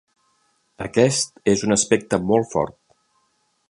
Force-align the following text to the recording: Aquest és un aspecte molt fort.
Aquest 0.85 1.37
és 1.55 1.63
un 1.69 1.79
aspecte 1.79 2.23
molt 2.33 2.53
fort. 2.57 2.79